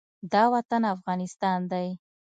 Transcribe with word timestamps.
دا 0.31 0.43
وطن 0.53 0.81
افغانستان 0.95 1.59
دى. 1.71 1.87